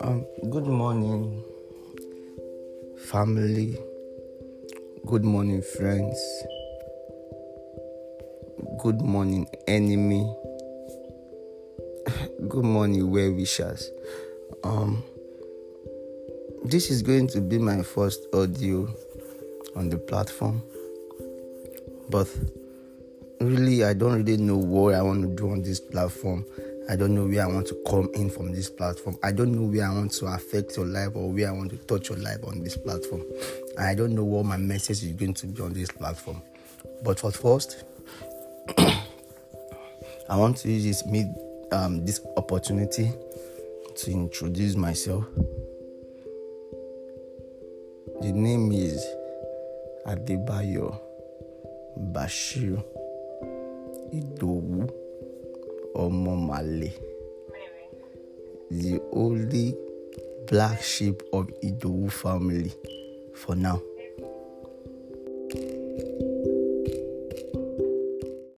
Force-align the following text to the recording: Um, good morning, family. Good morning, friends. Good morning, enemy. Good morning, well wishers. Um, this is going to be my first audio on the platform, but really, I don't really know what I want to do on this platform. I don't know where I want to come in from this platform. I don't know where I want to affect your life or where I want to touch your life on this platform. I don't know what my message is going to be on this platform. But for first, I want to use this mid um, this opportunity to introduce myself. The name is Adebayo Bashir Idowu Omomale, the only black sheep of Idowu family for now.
Um, 0.00 0.24
good 0.50 0.66
morning, 0.66 1.42
family. 3.08 3.76
Good 5.04 5.24
morning, 5.24 5.62
friends. 5.62 6.16
Good 8.78 9.00
morning, 9.00 9.48
enemy. 9.66 10.32
Good 12.48 12.64
morning, 12.64 13.10
well 13.10 13.32
wishers. 13.32 13.90
Um, 14.62 15.02
this 16.64 16.88
is 16.90 17.02
going 17.02 17.26
to 17.28 17.40
be 17.40 17.58
my 17.58 17.82
first 17.82 18.28
audio 18.32 18.88
on 19.74 19.88
the 19.88 19.98
platform, 19.98 20.62
but 22.08 22.28
really, 23.46 23.84
I 23.84 23.94
don't 23.94 24.24
really 24.24 24.36
know 24.36 24.56
what 24.56 24.94
I 24.94 25.02
want 25.02 25.22
to 25.22 25.28
do 25.28 25.50
on 25.50 25.62
this 25.62 25.80
platform. 25.80 26.44
I 26.88 26.96
don't 26.96 27.14
know 27.14 27.24
where 27.26 27.42
I 27.42 27.46
want 27.46 27.66
to 27.68 27.82
come 27.88 28.10
in 28.14 28.28
from 28.28 28.52
this 28.52 28.68
platform. 28.68 29.16
I 29.22 29.32
don't 29.32 29.52
know 29.52 29.62
where 29.62 29.88
I 29.88 29.92
want 29.92 30.12
to 30.12 30.26
affect 30.26 30.76
your 30.76 30.84
life 30.84 31.10
or 31.14 31.32
where 31.32 31.48
I 31.48 31.52
want 31.52 31.70
to 31.70 31.78
touch 31.78 32.10
your 32.10 32.18
life 32.18 32.44
on 32.46 32.62
this 32.62 32.76
platform. 32.76 33.22
I 33.78 33.94
don't 33.94 34.14
know 34.14 34.24
what 34.24 34.44
my 34.44 34.58
message 34.58 35.02
is 35.02 35.12
going 35.12 35.34
to 35.34 35.46
be 35.46 35.62
on 35.62 35.72
this 35.72 35.90
platform. 35.90 36.42
But 37.02 37.20
for 37.20 37.30
first, 37.32 37.84
I 38.78 40.36
want 40.36 40.58
to 40.58 40.70
use 40.70 40.84
this 40.84 41.06
mid 41.06 41.34
um, 41.72 42.04
this 42.04 42.20
opportunity 42.36 43.10
to 43.96 44.10
introduce 44.10 44.76
myself. 44.76 45.24
The 48.20 48.32
name 48.32 48.72
is 48.72 49.04
Adebayo 50.06 51.00
Bashir 52.12 52.82
Idowu 54.14 54.88
Omomale, 55.96 56.92
the 58.70 59.00
only 59.12 59.74
black 60.46 60.80
sheep 60.82 61.22
of 61.32 61.46
Idowu 61.62 62.12
family 62.12 62.72
for 63.34 63.56
now. 63.56 63.80